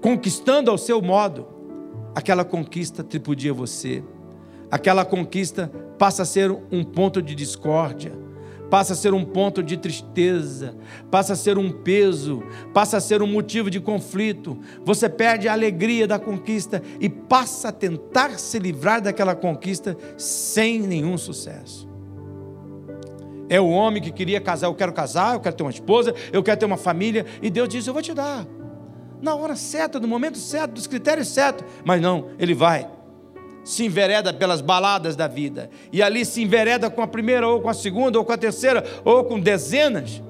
[0.07, 1.49] conquistando ao seu modo,
[2.14, 4.05] aquela conquista tripudia você.
[4.71, 8.12] Aquela conquista passa a ser um ponto de discórdia,
[8.71, 10.77] passa a ser um ponto de tristeza,
[11.11, 12.40] passa a ser um peso,
[12.73, 14.57] passa a ser um motivo de conflito.
[14.85, 20.83] Você perde a alegria da conquista e passa a tentar se livrar daquela conquista sem
[20.83, 21.88] nenhum sucesso.
[23.49, 26.45] É o homem que queria casar, eu quero casar, eu quero ter uma esposa, eu
[26.45, 28.47] quero ter uma família, e Deus diz: Eu vou te dar
[29.21, 31.65] na hora certa, no momento certo, dos critérios certos.
[31.85, 32.89] Mas não, ele vai,
[33.65, 37.69] se envereda pelas baladas da vida, e ali se envereda com a primeira, ou com
[37.69, 40.23] a segunda, ou com a terceira, ou com dezenas.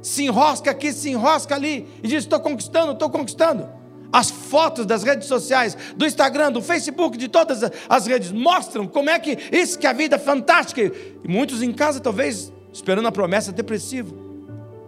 [0.00, 3.68] Se enrosca aqui, se enrosca ali, e diz: Estou conquistando, estou conquistando.
[4.10, 9.10] As fotos das redes sociais, do Instagram, do Facebook, de todas as redes, mostram como
[9.10, 10.80] é que isso que é a vida é fantástica.
[10.80, 14.14] E muitos em casa, talvez, esperando a promessa depressiva.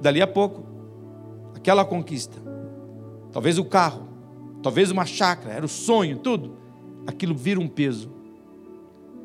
[0.01, 0.65] Dali a pouco,
[1.55, 2.50] aquela conquista
[3.33, 4.09] talvez o carro,
[4.62, 6.57] talvez uma chácara, era o sonho, tudo.
[7.07, 8.11] Aquilo vira um peso.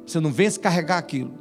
[0.06, 1.34] Você não vence carregar aquilo.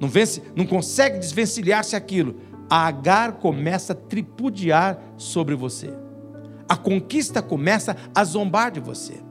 [0.00, 2.36] Não vence, não consegue desvencilhar-se aquilo.
[2.68, 5.92] A Agar começa a tripudiar sobre você.
[6.68, 9.22] A conquista começa a zombar de você.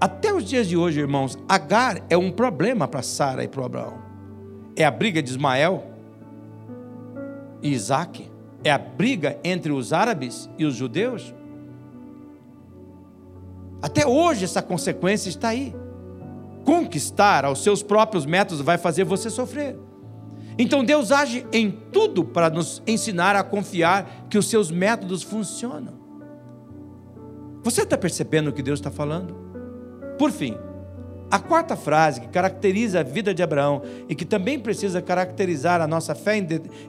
[0.00, 3.98] Até os dias de hoje, irmãos, Agar é um problema para Sara e para Abraão.
[4.74, 5.89] É a briga de Ismael,
[7.62, 8.30] e Isaac?
[8.62, 11.34] É a briga entre os árabes e os judeus?
[13.82, 15.74] Até hoje essa consequência está aí.
[16.64, 19.78] Conquistar aos seus próprios métodos vai fazer você sofrer.
[20.58, 25.94] Então Deus age em tudo para nos ensinar a confiar que os seus métodos funcionam.
[27.62, 29.34] Você está percebendo o que Deus está falando?
[30.18, 30.56] Por fim,
[31.30, 35.86] a quarta frase que caracteriza a vida de Abraão e que também precisa caracterizar a
[35.86, 36.36] nossa fé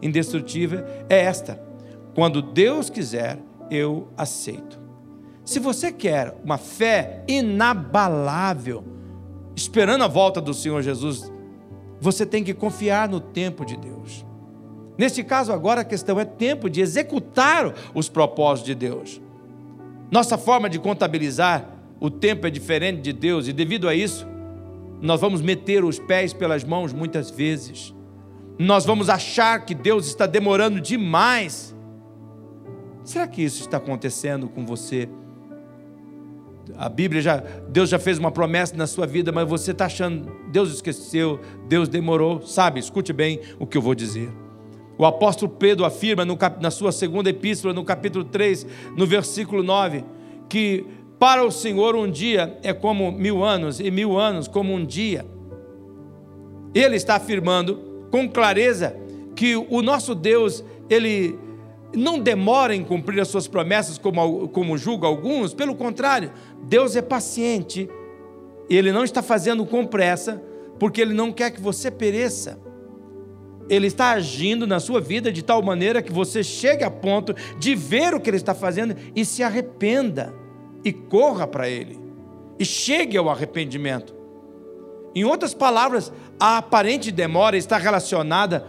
[0.02, 1.62] indestrutível é esta:
[2.16, 3.38] quando Deus quiser,
[3.70, 4.80] eu aceito.
[5.46, 8.84] Se você quer uma fé inabalável,
[9.56, 11.32] esperando a volta do Senhor Jesus,
[12.00, 14.26] você tem que confiar no tempo de Deus.
[14.98, 19.22] Neste caso, agora a questão é tempo de executar os propósitos de Deus.
[20.10, 24.28] Nossa forma de contabilizar o tempo é diferente de Deus e, devido a isso,
[25.02, 27.94] nós vamos meter os pés pelas mãos muitas vezes.
[28.60, 31.76] Nós vamos achar que Deus está demorando demais.
[33.04, 35.10] Será que isso está acontecendo com você?
[36.78, 37.38] A Bíblia já,
[37.70, 41.90] Deus já fez uma promessa na sua vida, mas você está achando, Deus esqueceu, Deus
[41.90, 42.42] demorou.
[42.42, 44.32] Sabe, escute bem o que eu vou dizer.
[44.98, 50.04] O apóstolo Pedro afirma no, na sua segunda epístola, no capítulo 3, no versículo 9,
[50.48, 50.86] que
[51.22, 55.24] para o Senhor um dia é como mil anos, e mil anos como um dia.
[56.74, 58.98] Ele está afirmando com clareza
[59.36, 61.38] que o nosso Deus, ele
[61.96, 66.32] não demora em cumprir as suas promessas, como, como julga alguns, pelo contrário,
[66.64, 67.88] Deus é paciente,
[68.68, 70.42] ele não está fazendo com pressa,
[70.80, 72.60] porque ele não quer que você pereça.
[73.70, 77.76] Ele está agindo na sua vida de tal maneira que você chegue a ponto de
[77.76, 80.41] ver o que ele está fazendo e se arrependa
[80.84, 82.00] e corra para ele
[82.60, 84.14] e chegue ao arrependimento.
[85.16, 88.66] Em outras palavras, a aparente demora está relacionada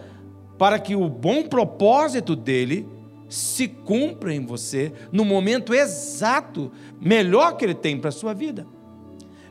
[0.59, 2.88] para que o bom propósito dele
[3.29, 6.70] se cumpra em você no momento exato,
[7.01, 8.66] melhor que ele tem para a sua vida.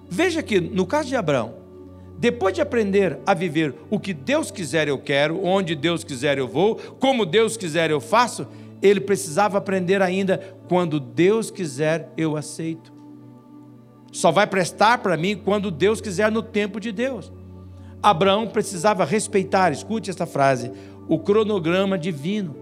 [0.10, 1.56] Veja que no caso de Abraão,
[2.18, 6.48] depois de aprender a viver o que Deus quiser eu quero, onde Deus quiser eu
[6.48, 8.48] vou, como Deus quiser eu faço,
[8.82, 10.40] ele precisava aprender ainda
[10.72, 12.94] quando Deus quiser eu aceito.
[14.10, 17.30] Só vai prestar para mim quando Deus quiser no tempo de Deus.
[18.02, 20.72] Abraão precisava respeitar, escute esta frase,
[21.10, 22.56] o cronograma divino.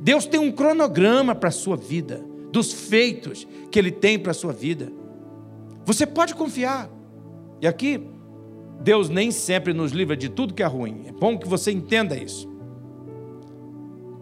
[0.00, 4.34] Deus tem um cronograma para a sua vida, dos feitos que Ele tem para a
[4.34, 4.90] sua vida.
[5.84, 6.88] Você pode confiar.
[7.60, 8.02] E aqui,
[8.80, 11.02] Deus nem sempre nos livra de tudo que é ruim.
[11.08, 12.48] É bom que você entenda isso.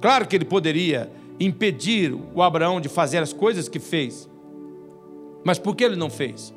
[0.00, 4.28] Claro que ele poderia impedir o Abraão de fazer as coisas que fez.
[5.44, 6.54] Mas por que ele não fez?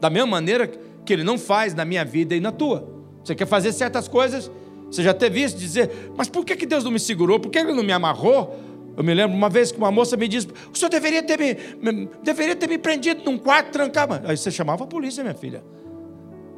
[0.00, 2.88] Da mesma maneira que ele não faz na minha vida e na tua.
[3.22, 4.50] Você quer fazer certas coisas,
[4.90, 7.38] você já teve isso, dizer, mas por que, que Deus não me segurou?
[7.38, 8.58] Por que ele não me amarrou?
[8.96, 12.08] Eu me lembro uma vez que uma moça me disse: o senhor deveria ter me,
[12.22, 14.20] deveria ter me prendido num quarto trancado.
[14.26, 15.62] Aí você chamava a polícia, minha filha.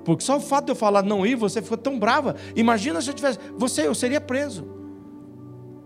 [0.05, 2.37] Porque só o fato de eu falar não ir, você ficou tão brava.
[2.57, 3.39] Imagina se eu tivesse.
[3.59, 4.80] Você, eu seria preso.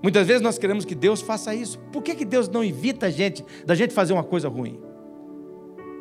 [0.05, 1.79] Muitas vezes nós queremos que Deus faça isso.
[1.91, 4.79] Por que, que Deus não evita a gente da gente fazer uma coisa ruim?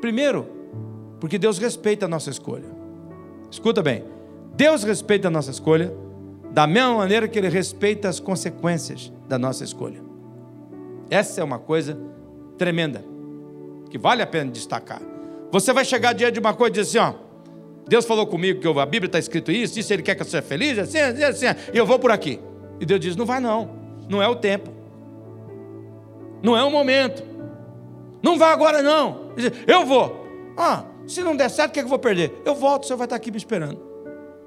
[0.01, 0.45] Primeiro,
[1.21, 2.67] porque Deus respeita a nossa escolha.
[3.49, 4.03] Escuta bem.
[4.55, 5.95] Deus respeita a nossa escolha
[6.51, 10.01] da mesma maneira que Ele respeita as consequências da nossa escolha.
[11.09, 11.97] Essa é uma coisa
[12.57, 13.05] tremenda,
[13.89, 15.01] que vale a pena destacar.
[15.49, 17.13] Você vai chegar diante de uma coisa e dizer assim: ó,
[17.87, 20.41] Deus falou comigo que a Bíblia está escrito isso, isso Ele quer que eu seja
[20.41, 22.37] feliz, assim, assim, assim, e eu vou por aqui.
[22.81, 24.69] E Deus diz: não vai não, não é o tempo,
[26.41, 27.23] não é o momento,
[28.21, 29.31] não vai agora não.
[29.67, 30.23] Eu vou.
[30.57, 32.41] Ah, se não der certo, o que, é que eu vou perder?
[32.45, 33.79] Eu volto, o senhor vai estar aqui me esperando.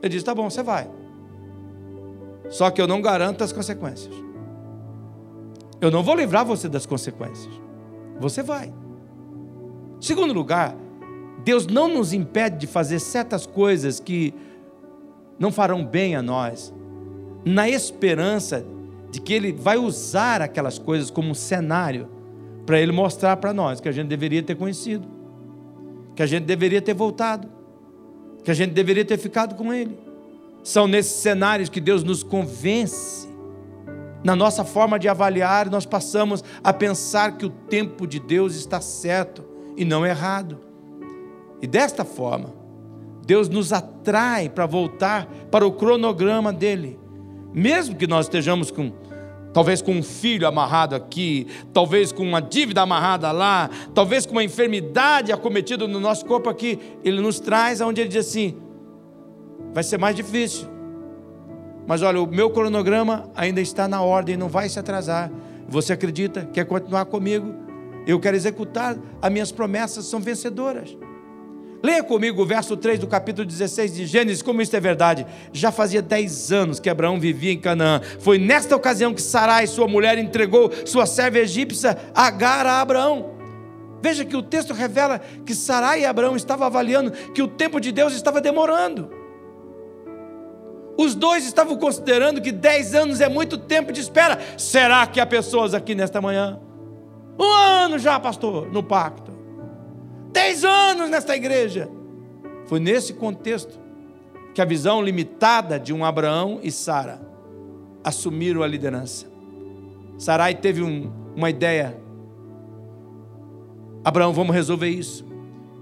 [0.03, 0.89] Ele diz: tá bom, você vai.
[2.49, 4.15] Só que eu não garanto as consequências.
[5.81, 7.53] Eu não vou livrar você das consequências.
[8.19, 8.73] Você vai.
[10.01, 10.75] Segundo lugar,
[11.45, 14.33] Deus não nos impede de fazer certas coisas que
[15.39, 16.73] não farão bem a nós,
[17.45, 18.65] na esperança
[19.11, 22.09] de que Ele vai usar aquelas coisas como um cenário
[22.65, 25.07] para Ele mostrar para nós que a gente deveria ter conhecido,
[26.15, 27.49] que a gente deveria ter voltado,
[28.43, 29.99] que a gente deveria ter ficado com Ele.
[30.63, 33.29] São nesses cenários que Deus nos convence.
[34.25, 38.81] Na nossa forma de avaliar, nós passamos a pensar que o tempo de Deus está
[38.81, 39.45] certo
[39.77, 40.59] e não errado.
[41.63, 42.53] E desta forma,
[43.25, 46.99] Deus nos atrai para voltar para o cronograma dele.
[47.57, 48.93] Mesmo que nós estejamos com
[49.51, 54.45] talvez com um filho amarrado aqui, talvez com uma dívida amarrada lá, talvez com uma
[54.45, 58.59] enfermidade acometida no nosso corpo aqui, ele nos traz aonde ele diz assim:
[59.73, 60.69] vai ser mais difícil.
[61.87, 65.33] Mas olha, o meu cronograma ainda está na ordem, não vai se atrasar.
[65.67, 66.45] Você acredita?
[66.53, 67.55] Quer continuar comigo?
[68.07, 70.95] Eu quero executar, as minhas promessas são vencedoras.
[71.83, 75.27] Leia comigo o verso 3 do capítulo 16 de Gênesis, como isso é verdade.
[75.53, 78.01] Já fazia 10 anos que Abraão vivia em Canaã.
[78.19, 83.37] Foi nesta ocasião que Sarai, sua mulher, entregou sua serva egípcia Agar a Abraão.
[84.03, 87.93] Veja que o texto revela que Sarai e Abraão estavam avaliando que o tempo de
[87.93, 89.11] Deus estava demorando.
[90.99, 94.39] Os dois estavam considerando que 10 anos é muito tempo de espera.
[94.57, 96.59] Será que há pessoas aqui nesta manhã?
[97.39, 99.26] Um ano já, pastor, no pacto.
[100.37, 101.89] Dez anos nesta igreja.
[102.67, 103.81] Foi nesse contexto
[104.55, 107.27] que a visão limitada de um Abraão e Sara
[108.05, 109.25] assumiram a liderança.
[110.19, 111.99] Sarai teve um, uma ideia.
[114.05, 115.25] Abraão, vamos resolver isso.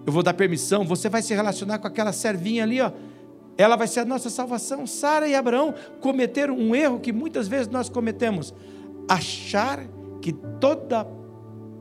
[0.07, 0.85] Eu vou dar permissão.
[0.85, 2.93] Você vai se relacionar com aquela servinha ali, ó.
[3.59, 4.87] Ela vai ser a nossa salvação.
[4.87, 8.55] Sara e Abraão cometeram um erro que muitas vezes nós cometemos:
[9.09, 9.85] achar
[10.23, 11.05] que toda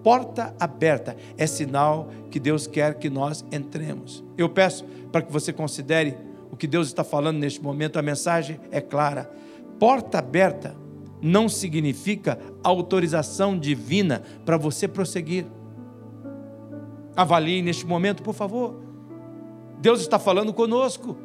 [0.03, 4.23] porta aberta é sinal que Deus quer que nós entremos.
[4.37, 6.17] Eu peço para que você considere
[6.51, 9.31] o que Deus está falando neste momento, a mensagem é clara.
[9.79, 10.75] Porta aberta
[11.21, 15.45] não significa autorização divina para você prosseguir.
[17.15, 18.75] Avalie neste momento, por favor.
[19.79, 21.17] Deus está falando conosco.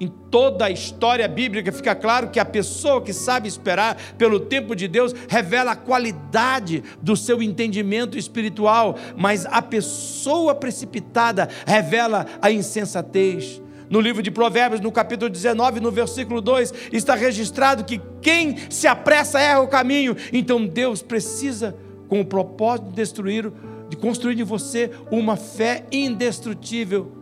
[0.00, 4.74] Em toda a história bíblica fica claro que a pessoa que sabe esperar pelo tempo
[4.74, 12.50] de Deus revela a qualidade do seu entendimento espiritual, mas a pessoa precipitada revela a
[12.50, 13.60] insensatez.
[13.90, 18.86] No livro de Provérbios, no capítulo 19, no versículo 2, está registrado que quem se
[18.86, 20.16] apressa erra o caminho.
[20.32, 21.76] Então Deus precisa,
[22.08, 23.52] com o propósito de destruir,
[23.90, 27.12] de construir em você uma fé indestrutível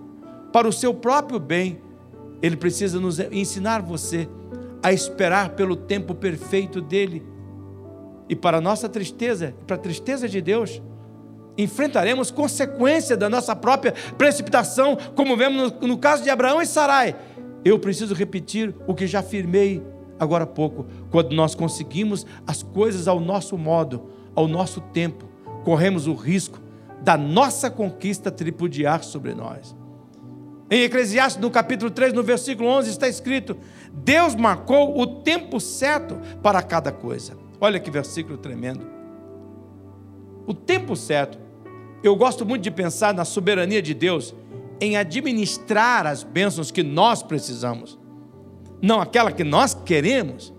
[0.52, 1.87] para o seu próprio bem
[2.42, 4.28] ele precisa nos ensinar você
[4.82, 7.22] a esperar pelo tempo perfeito dele.
[8.28, 10.80] E para nossa tristeza, para a tristeza de Deus,
[11.56, 17.16] enfrentaremos consequência da nossa própria precipitação, como vemos no, no caso de Abraão e Sarai.
[17.64, 19.82] Eu preciso repetir o que já afirmei
[20.18, 20.86] agora há pouco.
[21.10, 25.28] Quando nós conseguimos as coisas ao nosso modo, ao nosso tempo,
[25.64, 26.60] corremos o risco
[27.02, 29.77] da nossa conquista tripudiar sobre nós.
[30.70, 33.56] Em Eclesiastes, no capítulo 3, no versículo 11, está escrito:
[33.92, 37.36] Deus marcou o tempo certo para cada coisa.
[37.60, 38.86] Olha que versículo tremendo.
[40.46, 41.38] O tempo certo.
[42.02, 44.34] Eu gosto muito de pensar na soberania de Deus
[44.80, 47.98] em administrar as bênçãos que nós precisamos,
[48.80, 50.54] não aquela que nós queremos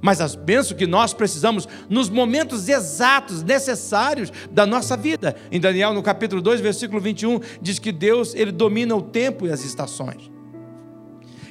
[0.00, 5.34] mas as bênçãos que nós precisamos nos momentos exatos, necessários da nossa vida.
[5.50, 9.50] Em Daniel, no capítulo 2, versículo 21, diz que Deus, ele domina o tempo e
[9.50, 10.30] as estações.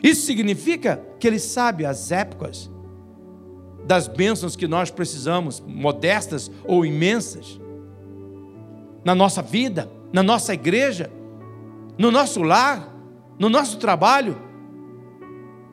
[0.01, 2.69] Isso significa que ele sabe as épocas
[3.85, 7.59] das bênçãos que nós precisamos, modestas ou imensas,
[9.03, 11.11] na nossa vida, na nossa igreja,
[11.97, 12.95] no nosso lar,
[13.37, 14.41] no nosso trabalho.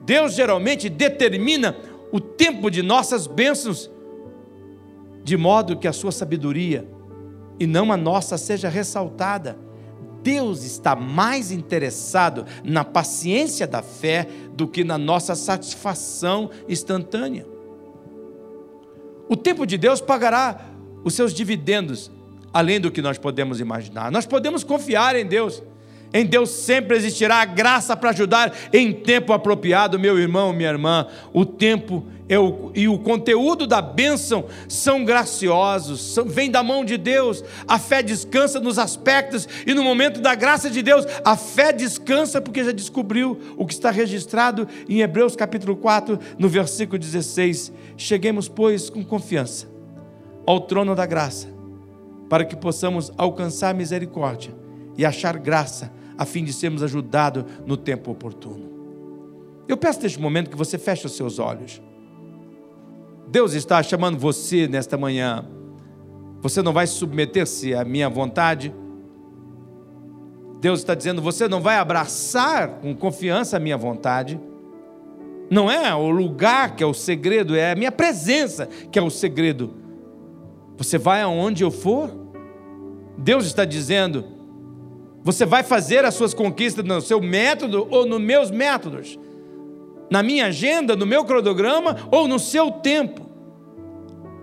[0.04, 1.76] Deus geralmente determina
[2.12, 3.90] o tempo de nossas bênçãos,
[5.24, 6.86] de modo que a sua sabedoria
[7.58, 9.58] e não a nossa seja ressaltada.
[10.22, 17.46] Deus está mais interessado na paciência da fé do que na nossa satisfação instantânea.
[19.28, 20.68] O tempo de Deus pagará
[21.02, 22.10] os seus dividendos,
[22.52, 24.12] além do que nós podemos imaginar.
[24.12, 25.62] Nós podemos confiar em Deus.
[26.12, 31.06] Em Deus sempre existirá a graça para ajudar em tempo apropriado, meu irmão, minha irmã.
[31.32, 36.84] O tempo é o, e o conteúdo da bênção são graciosos, são, vem da mão
[36.84, 37.42] de Deus.
[37.66, 42.40] A fé descansa nos aspectos e no momento da graça de Deus, a fé descansa
[42.40, 47.72] porque já descobriu o que está registrado em Hebreus capítulo 4, no versículo 16.
[47.96, 49.66] Cheguemos, pois, com confiança
[50.46, 51.48] ao trono da graça,
[52.28, 54.54] para que possamos alcançar misericórdia
[54.96, 55.90] e achar graça
[56.22, 58.70] a fim de sermos ajudados no tempo oportuno.
[59.68, 61.80] Eu peço neste momento que você feche os seus olhos.
[63.28, 65.44] Deus está chamando você nesta manhã.
[66.40, 68.74] Você não vai submeter-se à minha vontade.
[70.60, 74.40] Deus está dizendo: você não vai abraçar com confiança a minha vontade.
[75.50, 79.10] Não é o lugar que é o segredo, é a minha presença que é o
[79.10, 79.74] segredo.
[80.76, 82.10] Você vai aonde eu for.
[83.16, 84.41] Deus está dizendo:
[85.24, 89.18] você vai fazer as suas conquistas no seu método ou nos meus métodos?
[90.10, 93.22] Na minha agenda, no meu cronograma ou no seu tempo?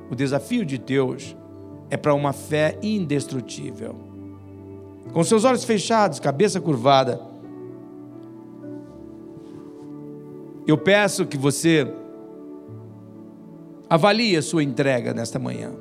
[0.09, 1.35] O desafio de Deus
[1.89, 3.95] é para uma fé indestrutível.
[5.11, 7.19] Com seus olhos fechados, cabeça curvada,
[10.65, 11.91] eu peço que você
[13.89, 15.71] avalie a sua entrega nesta manhã.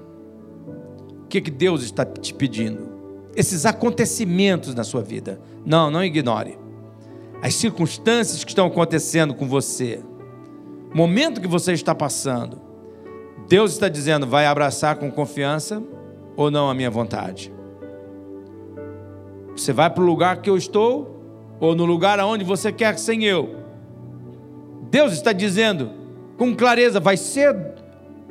[1.23, 2.98] O que, que Deus está te pedindo?
[3.39, 5.41] Esses acontecimentos na sua vida.
[5.65, 6.59] Não, não ignore.
[7.41, 10.01] As circunstâncias que estão acontecendo com você,
[10.93, 12.61] o momento que você está passando.
[13.49, 15.81] Deus está dizendo: vai abraçar com confiança
[16.37, 17.53] ou não a minha vontade?
[19.57, 21.23] Você vai para o lugar que eu estou
[21.61, 23.55] ou no lugar aonde você quer sem eu?
[24.91, 25.93] Deus está dizendo
[26.37, 27.57] com clareza: vai ser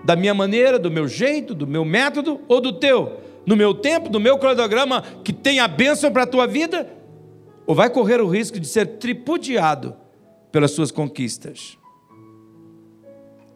[0.03, 3.25] da minha maneira, do meu jeito, do meu método ou do teu?
[3.47, 6.85] No meu tempo, no meu cronograma que tem a bênção para a tua vida?
[7.65, 9.95] Ou vai correr o risco de ser tripudiado
[10.51, 11.77] pelas suas conquistas?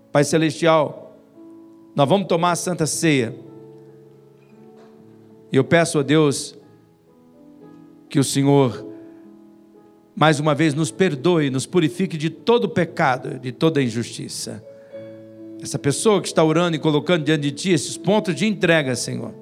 [0.10, 1.18] Pai Celestial,
[1.94, 3.36] nós vamos tomar a Santa Ceia.
[5.52, 6.58] E eu peço a Deus
[8.08, 8.88] que o Senhor,
[10.16, 14.64] mais uma vez, nos perdoe, nos purifique de todo pecado, de toda injustiça.
[15.62, 19.41] Essa pessoa que está orando e colocando diante de Ti esses pontos de entrega, Senhor.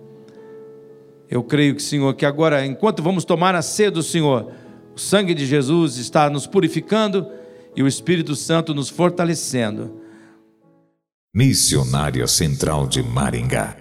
[1.29, 4.51] Eu creio que, Senhor, que agora, enquanto vamos tomar a ceia do Senhor,
[4.95, 7.27] o sangue de Jesus está nos purificando
[7.75, 10.01] e o Espírito Santo nos fortalecendo.
[11.33, 13.78] Missionária Central de Maringá